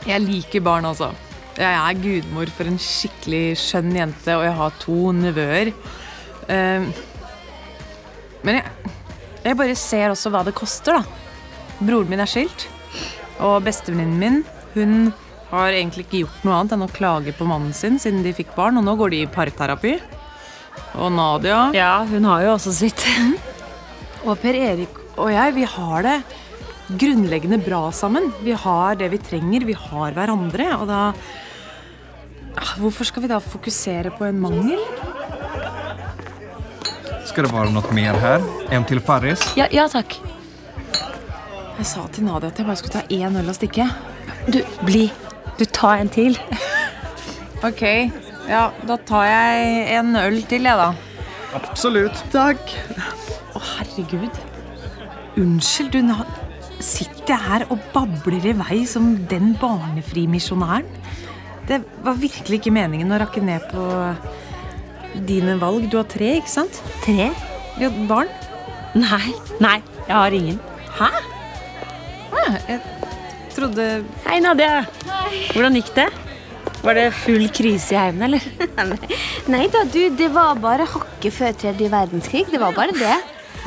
Jeg 0.09 0.25
liker 0.25 0.65
barn, 0.65 0.89
altså. 0.89 1.13
Jeg 1.59 1.75
er 1.75 2.03
gudmor 2.03 2.51
for 2.55 2.71
en 2.71 2.79
skikkelig 2.79 3.57
skjønn 3.59 3.97
jente, 3.97 4.35
og 4.39 4.45
jeg 4.47 4.57
har 4.61 4.77
to 4.79 4.99
nevøer. 5.17 5.73
Eh, 6.47 6.91
men 8.47 8.61
jeg, 8.61 8.93
jeg 9.43 9.59
bare 9.59 9.79
ser 9.79 10.13
også 10.13 10.31
hva 10.31 10.45
det 10.47 10.55
koster, 10.59 11.01
da. 11.01 11.25
Broren 11.79 12.11
min 12.11 12.23
er 12.23 12.31
skilt, 12.31 12.69
og 13.43 13.65
bestevenninnen 13.67 14.21
min 14.23 14.45
hun 14.77 15.11
har 15.49 15.73
egentlig 15.73 16.05
ikke 16.07 16.23
gjort 16.23 16.45
noe 16.45 16.57
annet 16.59 16.77
enn 16.77 16.85
å 16.85 16.93
klage 16.93 17.35
på 17.35 17.47
mannen 17.49 17.75
sin 17.75 17.99
siden 17.99 18.23
de 18.23 18.35
fikk 18.37 18.53
barn, 18.57 18.79
og 18.79 18.87
nå 18.87 18.95
går 19.01 19.15
de 19.15 19.23
i 19.25 19.31
parterapi. 19.33 19.97
Og 20.99 21.11
Nadia 21.13 21.69
Ja, 21.75 22.05
hun 22.07 22.27
har 22.29 22.45
jo 22.45 22.55
også 22.55 22.75
sitt. 22.77 23.03
og 24.25 24.39
Per 24.43 24.55
Erik 24.55 24.95
og 25.19 25.33
jeg, 25.35 25.55
vi 25.57 25.67
har 25.67 26.05
det 26.07 26.17
grunnleggende 27.01 27.59
bra 27.65 27.89
sammen. 27.93 28.31
Vi 28.45 28.55
har 28.55 28.97
det 29.01 29.11
vi 29.13 29.19
trenger, 29.21 29.67
vi 29.67 29.75
har 29.77 30.15
hverandre, 30.15 30.69
og 30.79 30.87
da 30.89 31.01
Hvorfor 32.79 33.05
skal 33.05 33.23
vi 33.23 33.31
da 33.31 33.39
fokusere 33.43 34.11
på 34.19 34.25
en 34.29 34.41
mangel? 34.41 34.81
Skal 37.29 37.47
det 37.47 37.53
være 37.53 37.73
noe 37.75 37.95
mer 37.95 38.19
her? 38.19 38.45
En 38.75 38.87
til 38.89 39.01
Farris? 39.05 39.43
Ja, 39.59 39.69
ja 39.73 39.87
takk. 39.91 40.17
Jeg 41.79 41.87
sa 41.87 42.07
til 42.11 42.27
Nadia 42.27 42.51
at 42.51 42.59
jeg 42.59 42.67
bare 42.67 42.79
skulle 42.81 42.97
ta 42.97 43.05
én 43.15 43.39
øl 43.39 43.51
og 43.51 43.55
stikke. 43.55 43.87
Du, 44.51 44.59
bli. 44.87 45.07
Du 45.59 45.65
tar 45.65 46.03
en 46.03 46.09
til. 46.09 46.39
Ok, 47.59 47.81
ja, 48.47 48.69
da 48.87 48.97
tar 49.03 49.25
jeg 49.27 49.87
en 49.99 50.15
øl 50.15 50.37
til, 50.47 50.63
jeg, 50.69 50.79
da. 50.79 50.93
Absolutt. 51.59 52.21
Takk. 52.31 52.71
Å, 53.59 53.63
herregud. 53.73 54.39
Unnskyld, 55.43 55.91
du. 55.91 55.99
Nå 56.07 56.21
sitter 56.79 57.33
jeg 57.35 57.43
her 57.49 57.65
og 57.75 57.83
babler 57.91 58.47
i 58.47 58.55
vei 58.61 58.79
som 58.87 59.17
den 59.27 59.57
barnefrimisjonæren. 59.59 60.87
Det 61.69 61.83
var 62.05 62.17
virkelig 62.17 62.63
ikke 62.63 62.73
meningen 62.73 63.13
å 63.13 63.19
rakke 63.21 63.43
ned 63.45 63.65
på 63.69 63.85
dine 65.29 65.59
valg. 65.61 65.89
Du 65.93 65.99
har 66.01 66.07
tre, 66.09 66.39
ikke 66.41 66.53
sant? 66.53 66.81
Tre? 67.05 67.29
Ja, 67.81 67.91
barn? 68.09 68.31
Nei. 68.97 69.35
Nei, 69.61 69.77
jeg 70.07 70.15
har 70.15 70.37
ingen. 70.39 70.61
Hæ? 70.99 71.11
Hæ? 72.33 72.45
Jeg 72.71 72.81
trodde 73.53 73.89
Hei, 74.25 74.39
Nadia. 74.41 74.87
Hvordan 75.53 75.77
gikk 75.77 75.93
det? 75.99 76.09
Var 76.85 76.95
det 76.95 77.09
full 77.19 77.49
krise 77.53 77.97
i 77.97 77.99
heimen, 78.01 78.29
eller? 78.29 78.99
Nei 79.53 79.67
da, 79.73 79.83
du, 79.93 80.01
det 80.17 80.29
var 80.33 80.57
bare 80.63 80.87
hakket 80.89 81.35
før 81.35 81.57
tredje 81.59 81.91
verdenskrig. 81.93 82.47
Det 82.53 82.61
var 82.63 82.77
bare 82.77 82.95
det. 82.97 83.17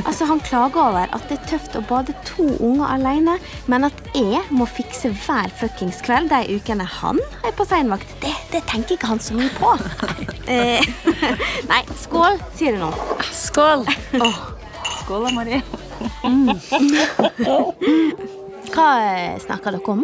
Altså, 0.06 0.26
Han 0.26 0.40
klager 0.40 0.82
over 0.82 1.12
at 1.14 1.28
det 1.30 1.38
er 1.38 1.50
tøft 1.52 1.76
å 1.78 1.84
bade 1.88 2.16
to 2.28 2.46
unger 2.60 2.88
alene, 2.96 3.38
men 3.72 3.88
at 3.88 3.98
jeg 4.16 4.42
må 4.54 4.66
fikse 4.70 5.12
hver 5.24 5.52
fuckings 5.60 6.02
kveld 6.06 6.32
de 6.32 6.58
ukene 6.58 6.86
han 7.00 7.20
er 7.46 7.54
på 7.58 7.66
seinvakt, 7.68 8.10
det, 8.24 8.34
det 8.54 8.64
tenker 8.70 8.98
ikke 8.98 9.12
han 9.12 9.22
så 9.24 9.38
mye 9.38 9.52
på. 9.60 9.76
Eh, 10.52 10.82
Nei, 11.70 11.80
skål, 12.02 12.40
sier 12.58 12.76
du 12.76 12.82
nå. 12.82 12.90
Skål. 13.32 13.86
Skål 15.04 15.28
da, 15.28 15.32
Marie. 15.38 15.62
Hva 18.74 18.88
eh, 19.06 19.38
snakker 19.46 19.78
dere 19.78 19.94
om? 19.94 20.02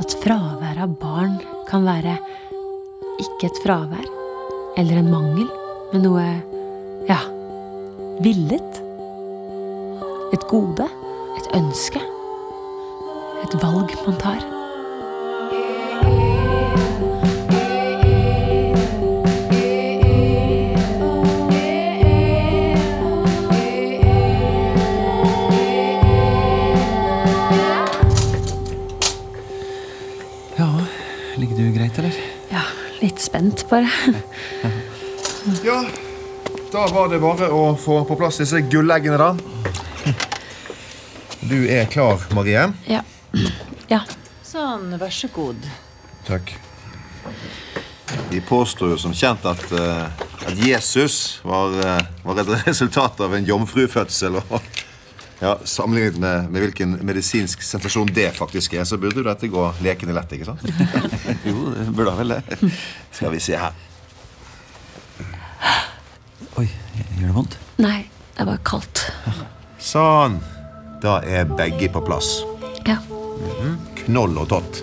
At 0.00 0.16
fravær 0.24 0.80
av 0.88 0.96
barn 1.00 1.36
kan 1.68 1.86
være 1.86 2.16
ikke 3.22 3.52
et 3.52 3.62
fravær 3.62 4.08
eller 4.80 4.96
en 4.98 5.10
mangel, 5.12 5.48
men 5.92 6.02
noe 6.02 6.24
ja, 7.08 7.18
villet. 8.24 8.80
Et 10.32 10.46
gode, 10.48 10.88
et 11.38 11.48
ønske. 11.54 12.00
Et 13.44 13.56
valg 13.62 13.92
man 14.06 14.16
tar. 14.18 14.40
Ja, 30.58 30.70
ligger 31.36 31.56
du 31.56 31.70
greit, 31.74 31.98
eller? 31.98 32.18
Ja, 32.50 32.64
litt 33.02 33.20
spent, 33.20 33.66
bare. 33.68 33.90
Ja, 35.44 35.84
da 36.72 36.86
var 36.88 37.08
det 37.08 37.18
bare 37.20 37.50
å 37.52 37.74
få 37.76 37.98
på 38.08 38.16
plass 38.16 38.38
disse 38.40 38.62
gulleggene, 38.64 39.18
da. 39.20 39.34
Du 41.44 41.58
er 41.68 41.84
klar, 41.92 42.22
Marie. 42.32 42.62
Ja. 42.88 43.02
ja. 43.90 44.00
Sånn, 44.40 44.94
vær 44.96 45.12
så 45.12 45.28
god. 45.34 45.68
Takk. 46.24 46.54
De 48.32 48.40
påstår 48.48 48.94
jo 48.94 48.98
som 49.04 49.12
kjent 49.12 49.44
at, 49.44 49.68
eh, 49.76 50.26
at 50.48 50.64
Jesus 50.64 51.42
var, 51.44 51.76
eh, 51.76 52.02
var 52.24 52.40
et 52.40 52.56
resultat 52.64 53.20
av 53.20 53.36
en 53.36 53.44
jomfrufødsel. 53.44 54.40
Og 54.40 54.60
ja, 55.44 55.58
Sammenlignet 55.68 56.16
med, 56.24 56.52
med 56.54 56.64
hvilken 56.64 56.96
medisinsk 57.04 57.60
sensasjon 57.66 58.16
det 58.16 58.30
faktisk 58.38 58.78
er, 58.80 58.88
så 58.88 58.96
burde 58.96 59.20
jo 59.20 59.28
dette 59.28 59.52
gå 59.52 59.72
lekende 59.84 60.16
lett, 60.16 60.38
ikke 60.38 60.54
sant? 60.54 60.64
Jo, 61.48 61.74
det 61.74 61.90
burde 61.92 62.16
vel 62.22 62.38
det. 62.38 62.70
Skal 63.12 63.36
vi 63.36 63.44
se 63.44 63.60
her. 63.60 63.76
Oi, 66.54 66.68
gjør 67.18 67.26
det 67.26 67.34
vondt? 67.34 67.54
Nei, 67.82 68.04
det 68.36 68.44
er 68.44 68.46
bare 68.46 68.62
kaldt. 68.66 69.00
Sånn. 69.82 70.36
Da 71.02 71.16
er 71.26 71.48
begge 71.50 71.88
på 71.90 72.02
plass. 72.06 72.28
Ja. 72.86 73.00
Knoll 74.04 74.38
og 74.38 74.46
tott. 74.52 74.78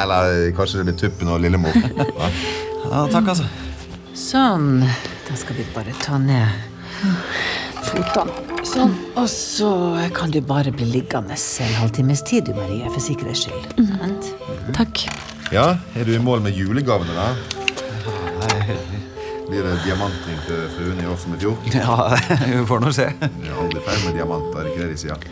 Eller 0.00 0.50
kanskje 0.56 0.82
det 0.82 0.90
blir 0.90 0.98
tuppen 1.00 1.30
og 1.32 1.40
lillemor. 1.40 1.72
Ja, 2.90 3.06
takk, 3.12 3.32
altså. 3.32 3.48
Sånn. 4.16 4.84
Da 5.28 5.38
skal 5.40 5.56
vi 5.56 5.64
bare 5.74 5.94
ta 6.04 6.18
ned 6.20 6.48
fotene. 7.88 8.36
Sånn. 8.66 8.92
Og 9.16 9.24
så 9.32 9.70
kan 10.16 10.32
du 10.34 10.42
bare 10.44 10.72
bli 10.74 10.84
liggende 10.90 11.32
en 11.32 11.76
halvtimes 11.80 12.20
tid, 12.28 12.50
du, 12.50 12.52
Marie, 12.58 12.84
for 12.92 13.00
sikkerhets 13.00 13.46
skyld. 13.46 13.72
Sant? 13.88 14.30
Takk. 14.76 15.06
Ja, 15.50 15.78
er 15.96 16.04
du 16.04 16.12
i 16.14 16.20
mål 16.22 16.44
med 16.44 16.60
julegavene, 16.60 17.16
da? 17.16 17.59
Blir 19.60 19.74
det 19.74 19.80
diamantring 19.84 20.38
til 20.46 20.60
fruen 20.72 21.00
i 21.02 21.04
år 21.04 21.16
som 21.20 21.34
i 21.34 21.38
fjor? 21.40 21.56
Ja, 21.76 22.16
vi 22.48 22.62
får 22.64 22.80
nå 22.80 22.92
se. 22.96 23.04
Det 23.20 23.28
er 23.44 23.58
aldri 23.60 23.80
feil 23.84 24.06
med 24.06 24.14
diamanter, 24.16 24.56
er 24.56 24.64
ikke 24.70 24.80
det 24.80 24.90
de 24.94 24.96
sier? 24.96 25.16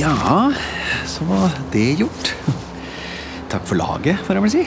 Ja, 0.00 0.48
så 1.06 1.24
var 1.28 1.52
det 1.74 2.00
gjort. 2.00 2.32
Takk 3.52 3.68
for 3.68 3.76
laget, 3.76 4.24
får 4.24 4.40
jeg 4.40 4.42
vel 4.46 4.54
si. 4.56 4.64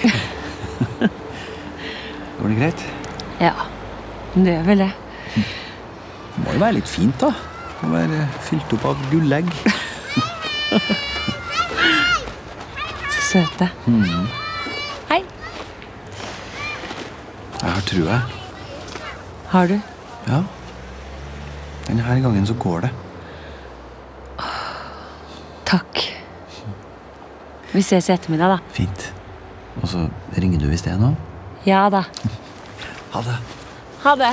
Går 2.38 2.46
det 2.54 2.60
greit? 2.62 2.86
Ja. 3.42 3.56
Det 4.36 4.52
gjør 4.52 4.70
vel 4.70 4.86
det. 4.86 4.92
Det 5.36 6.44
må 6.44 6.56
jo 6.56 6.62
være 6.62 6.78
litt 6.80 6.90
fint, 6.90 7.16
da. 7.22 7.32
Å 7.84 7.92
være 7.92 8.26
fylt 8.48 8.76
opp 8.78 8.86
av 8.92 9.06
gullegg. 9.12 9.50
Så 13.12 13.24
søte. 13.30 13.70
Mm. 13.88 14.28
Hei. 15.12 15.22
Jeg 17.62 17.72
har 17.72 17.88
trua. 17.92 18.20
Har 19.52 19.72
du? 19.72 19.76
Ja. 20.28 20.42
Denne 21.86 22.20
gangen 22.24 22.48
så 22.48 22.56
går 22.60 22.88
det. 22.88 22.94
Takk. 25.66 26.02
Vi 27.74 27.82
ses 27.84 28.08
i 28.10 28.14
ettermiddag, 28.16 28.56
da. 28.56 28.74
Fint. 28.76 29.10
Og 29.82 29.90
så 29.92 30.06
ringer 30.40 30.62
du 30.62 30.70
hvis 30.72 30.86
det 30.86 30.94
er 30.94 31.02
noe. 31.02 31.16
Ja 31.68 31.88
da. 31.92 32.06
Ha 33.16 33.24
det. 33.26 33.36
Ha 34.06 34.14
det. 34.22 34.32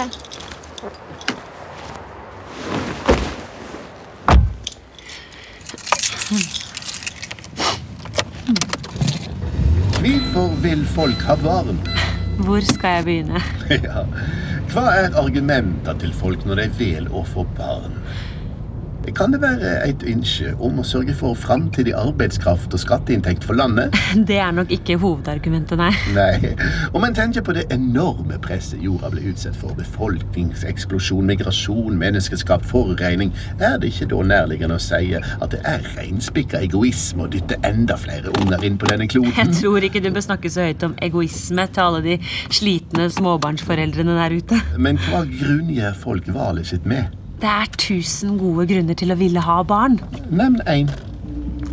Hvorfor 10.33 10.55
vil 10.65 10.87
folk 10.87 11.23
ha 11.29 11.35
barn? 11.37 11.77
Hvor 12.41 12.61
skal 12.65 12.95
jeg 12.97 13.05
begynne? 13.05 13.41
Ja. 13.85 14.05
Hva 14.73 14.85
er 14.97 15.17
argumentene 15.21 15.93
til 16.01 16.15
folk 16.17 16.47
når 16.49 16.63
de 16.63 16.65
vil 16.79 17.09
å 17.13 17.21
få 17.29 17.45
barn? 17.59 17.92
Kan 19.15 19.33
det 19.35 19.43
være 19.43 19.73
et 19.85 20.03
ønske 20.09 20.55
om 20.65 20.79
å 20.81 20.85
sørge 20.87 21.13
for 21.17 21.37
framtidig 21.37 21.93
arbeidskraft 21.99 22.73
og 22.73 22.81
skatteinntekt 22.81 23.45
for 23.45 23.59
landet? 23.59 23.93
Det 24.29 24.39
er 24.41 24.55
nok 24.57 24.73
ikke 24.73 24.97
hovedargumentet, 25.03 25.77
nei. 25.77 25.91
Nei. 26.17 26.55
Om 26.97 27.05
en 27.05 27.17
tenker 27.17 27.45
på 27.45 27.53
det 27.57 27.67
enorme 27.75 28.39
presset 28.43 28.81
jorda 28.81 29.11
ble 29.13 29.27
utsatt 29.33 29.59
for, 29.59 29.77
befolkningseksplosjon, 29.77 31.29
migrasjon, 31.29 31.97
menneskeskapt 32.01 32.65
forurensning, 32.69 33.35
er 33.61 33.79
det 33.83 33.93
ikke 33.93 34.09
da 34.15 34.23
nærliggende 34.33 34.81
å 34.81 34.83
si 34.83 35.13
at 35.19 35.49
det 35.53 35.61
er 35.69 35.85
reinspikka 35.97 36.63
egoisme 36.65 37.27
å 37.27 37.31
dytte 37.33 37.61
enda 37.69 37.99
flere 38.01 38.33
unger 38.41 38.65
inn 38.65 38.81
på 38.81 38.89
denne 38.89 39.09
kloden? 39.13 39.35
Jeg 39.37 39.61
tror 39.61 39.85
ikke 39.85 40.03
du 40.05 40.13
bør 40.15 40.25
snakke 40.25 40.53
så 40.53 40.69
høyt 40.71 40.87
om 40.89 40.97
egoisme 41.05 41.69
til 41.69 41.85
alle 41.85 42.05
de 42.07 42.21
slitne 42.49 43.11
småbarnsforeldrene 43.13 44.17
der 44.23 44.39
ute. 44.41 44.63
Men 44.81 45.01
hva 45.09 45.27
grunngjør 45.29 45.99
folk 46.01 46.33
valget 46.33 46.73
sitt 46.73 46.89
med? 46.89 47.22
Det 47.43 47.51
er 47.51 47.71
tusen 47.75 48.37
gode 48.39 48.69
grunner 48.71 48.95
til 48.95 49.11
å 49.11 49.19
ville 49.19 49.43
ha 49.43 49.59
barn. 49.67 49.99
Nevn 50.31 50.61
én. 50.71 50.91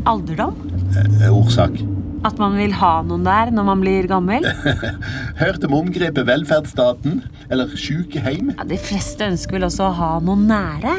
Alderdom? 0.10 0.56
Eh, 0.98 1.28
Årsak. 1.30 1.78
At 2.26 2.36
man 2.42 2.58
vil 2.60 2.74
ha 2.76 2.98
noen 3.08 3.22
der 3.24 3.52
når 3.54 3.68
man 3.68 3.84
blir 3.84 4.08
gammel? 4.10 4.44
Hørt 5.44 5.64
om 5.64 5.76
omgrepet 5.78 6.26
velferdsstaten? 6.28 7.22
Eller 7.54 7.70
sjukeheim? 7.80 8.50
Ja, 8.58 8.66
de 8.68 8.80
fleste 8.82 9.30
ønsker 9.30 9.56
vel 9.56 9.68
også 9.70 9.86
å 9.88 9.94
ha 9.96 10.10
noen 10.26 10.44
nære. 10.50 10.98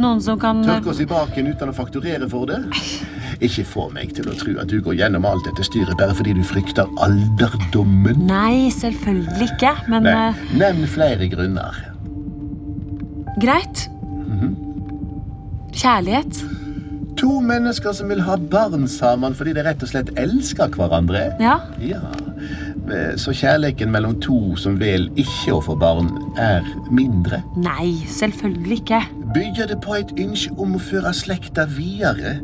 Noen 0.00 0.22
som 0.24 0.38
kan 0.40 0.62
Tørke 0.64 0.94
oss 0.94 1.02
i 1.04 1.08
baken 1.10 1.50
uten 1.52 1.74
å 1.74 1.76
fakturere 1.76 2.30
for 2.30 2.48
det? 2.48 2.62
Ikke 3.44 3.66
få 3.68 3.88
meg 3.92 4.14
til 4.16 4.30
å 4.30 4.36
tro 4.38 4.54
at 4.62 4.70
du 4.70 4.78
går 4.86 4.96
gjennom 5.02 5.26
alt 5.28 5.44
dette 5.50 5.66
styret 5.66 5.98
bare 6.00 6.14
fordi 6.16 6.38
du 6.38 6.44
frykter 6.46 6.88
alderdommen. 7.04 8.22
Nei, 8.30 8.70
selvfølgelig 8.72 9.50
ikke, 9.50 9.74
men 9.92 10.06
eh, 10.08 10.44
Nevn 10.62 10.86
flere 10.94 11.26
grunner. 11.32 11.88
greit. 13.42 13.88
Kjærlighet. 15.72 16.42
To 17.20 17.40
mennesker 17.44 17.92
som 17.94 18.08
vil 18.10 18.22
ha 18.24 18.36
barn 18.50 18.86
sammen 18.88 19.34
fordi 19.36 19.52
de 19.56 19.62
rett 19.66 19.82
og 19.84 19.90
slett 19.92 20.10
elsker 20.18 20.72
hverandre. 20.76 21.26
Ja. 21.40 21.58
Ja. 21.80 22.00
Eh, 22.90 23.12
Så 23.20 23.32
kjærligheten 23.36 23.92
mellom 23.94 24.16
to 24.20 24.56
som 24.56 24.78
vil 24.80 25.08
ikke 25.16 25.54
å 25.54 25.60
få 25.62 25.76
barn, 25.78 26.08
er 26.40 26.64
mindre? 26.90 27.42
Nei, 27.56 27.92
selvfølgelig 28.10 28.80
ikke. 28.82 29.02
Bygger 29.34 29.66
det 29.70 29.80
på 29.84 29.94
et 30.00 30.12
ønske 30.18 30.56
om 30.58 30.74
å 30.76 30.80
føre 30.82 31.12
slekta 31.14 31.66
videre? 31.70 32.40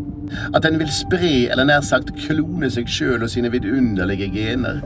At 0.54 0.64
en 0.68 0.78
vil 0.78 0.90
spre, 0.92 1.48
eller 1.50 1.64
nær 1.64 1.80
sagt 1.84 2.12
klone 2.20 2.70
seg 2.70 2.86
sjøl 2.92 3.22
og 3.24 3.30
sine 3.32 3.50
vidunderlige 3.52 4.28
gener? 4.32 4.82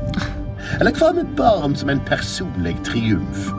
Eller 0.80 0.94
hva 0.94 1.12
med 1.14 1.34
barn 1.36 1.74
som 1.76 1.90
en 1.90 2.00
personlig 2.06 2.76
triumf? 2.86 3.50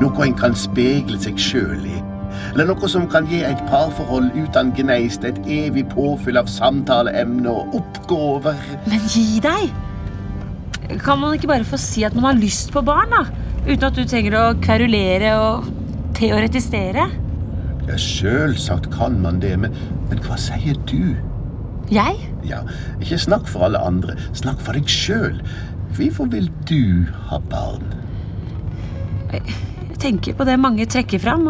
Noe 0.00 0.24
en 0.24 0.34
kan 0.38 0.54
speile 0.54 1.18
seg 1.20 1.36
sjøl 1.38 1.84
i? 1.90 1.98
Eller 2.52 2.68
noe 2.68 2.88
som 2.90 3.06
kan 3.10 3.26
gi 3.30 3.42
et 3.46 3.62
parforhold 3.70 4.30
uten 4.36 4.72
gneist 4.76 5.24
et 5.28 5.38
evig 5.46 5.86
påfyll 5.92 6.40
av 6.40 6.50
samtaleemne 6.50 7.48
og 7.52 7.76
oppgaver? 7.80 8.58
Men 8.88 9.08
gi 9.12 9.40
deg! 9.44 9.72
Kan 11.02 11.22
man 11.22 11.36
ikke 11.38 11.48
bare 11.48 11.64
få 11.66 11.78
si 11.80 12.02
at 12.04 12.14
man 12.16 12.26
har 12.30 12.40
lyst 12.40 12.72
på 12.74 12.82
barn, 12.84 13.12
da? 13.14 13.24
Uten 13.64 13.86
at 13.86 13.96
du 13.96 14.02
trenger 14.08 14.36
å 14.36 14.44
kverulere 14.60 15.34
og 15.40 15.68
teoretisere? 16.18 17.06
Ja, 17.88 17.96
Sjølsagt 17.98 18.90
kan 18.94 19.16
man 19.22 19.40
det, 19.42 19.54
men, 19.58 19.74
men 20.10 20.20
hva 20.26 20.36
sier 20.38 20.76
du? 20.90 21.14
Jeg? 21.92 22.18
Ja, 22.46 22.62
Ikke 23.02 23.18
snakk 23.20 23.48
for 23.50 23.66
alle 23.66 23.80
andre, 23.82 24.16
snakk 24.38 24.60
for 24.62 24.76
deg 24.78 24.88
sjøl. 24.90 25.40
Hvorfor 25.96 26.30
vil 26.32 26.48
du 26.68 27.08
ha 27.28 27.40
barn? 27.52 27.84
Jeg 29.32 29.42
tenker 30.02 30.36
på 30.36 30.46
det 30.48 30.58
mange 30.60 30.86
trekker 30.90 31.22
fram, 31.22 31.46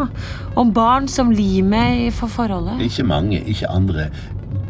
om 0.58 0.72
barn 0.74 1.08
som 1.10 1.32
limet 1.32 2.06
i 2.06 2.10
for 2.14 2.32
forholdet. 2.32 2.80
Ikke 2.84 3.06
mange, 3.08 3.40
ikke 3.48 3.70
andre. 3.72 4.08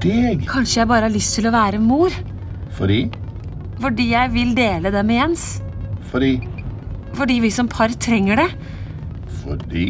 Deg. 0.03 0.47
Kanskje 0.51 0.81
jeg 0.83 0.91
bare 0.91 1.07
har 1.09 1.15
lyst 1.15 1.37
til 1.37 1.47
å 1.51 1.55
være 1.55 1.83
mor? 1.83 2.15
Fordi? 2.79 3.05
Fordi 3.83 4.09
jeg 4.13 4.33
vil 4.35 4.55
dele 4.57 4.93
det 4.95 5.05
med 5.07 5.19
Jens. 5.19 5.47
Fordi? 6.11 6.37
Fordi 7.15 7.39
vi 7.43 7.51
som 7.51 7.69
par 7.69 7.93
trenger 8.01 8.45
det. 8.45 8.51
Fordi? 9.43 9.87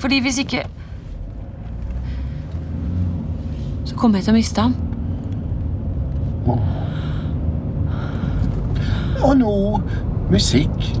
Fordi 0.00 0.20
hvis 0.24 0.38
ikke 0.38 0.64
Så 3.84 3.96
kommer 3.98 4.20
jeg 4.20 4.24
til 4.24 4.32
å 4.32 4.36
miste 4.36 4.62
ham. 4.62 4.74
Og 9.20 9.34
nå 9.36 9.54
musikk. 10.30 11.00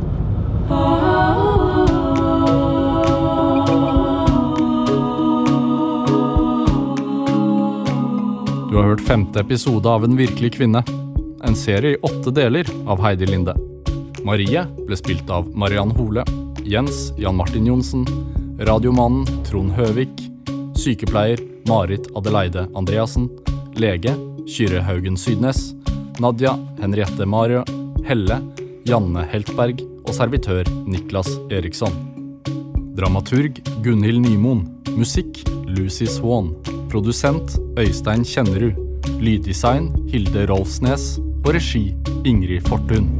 Du 8.70 8.76
har 8.76 8.82
hørt 8.82 9.00
femte 9.00 9.40
episode 9.40 9.88
av 9.88 10.04
En 10.04 10.16
virkelig 10.16 10.52
kvinne. 10.52 10.82
En 11.44 11.56
serie 11.56 11.90
i 11.90 12.00
åtte 12.02 12.30
deler 12.30 12.66
av 12.86 13.00
Heidi 13.02 13.26
Linde. 13.26 13.54
Marie 14.24 14.66
ble 14.86 14.98
spilt 14.98 15.30
av 15.30 15.48
Mariann 15.56 15.90
Hole, 15.96 16.24
Jens 16.66 17.12
Jan 17.18 17.36
Martin 17.36 17.66
Johnsen, 17.66 18.04
radiomannen 18.60 19.44
Trond 19.48 19.72
Høvik, 19.72 20.26
sykepleier 20.76 21.40
Marit 21.68 22.10
Adeleide 22.14 22.66
Andreassen, 22.74 23.30
lege 23.74 24.12
Kyrre 24.50 24.82
Haugen 24.84 25.16
Sydnes, 25.16 25.70
Nadia 26.20 26.58
Henriette 26.82 27.26
Mario. 27.26 27.64
Helle 28.04 28.40
Janne 28.88 29.24
Heltberg 29.28 29.82
og 30.06 30.12
servitør 30.16 30.68
Niklas 30.88 31.28
Eriksson. 31.52 31.92
Dramaturg 32.96 33.60
Gunhild 33.84 34.22
Nymoen. 34.24 34.64
Musikk 34.96 35.42
Lucy 35.68 36.08
Swan. 36.08 36.54
Produsent 36.90 37.58
Øystein 37.78 38.24
Kjennerud. 38.24 38.78
Lyddesign 39.20 39.92
Hilde 40.08 40.46
Rolfsnes. 40.50 41.18
Og 41.44 41.54
regi 41.56 41.90
Ingrid 42.24 42.68
Fortun. 42.68 43.19